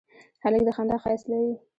هلک 0.43 0.61
د 0.65 0.69
خندا 0.75 0.95
ښایست 1.03 1.25
لري. 1.31 1.53